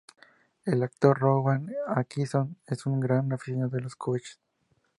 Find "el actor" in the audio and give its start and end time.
0.65-1.15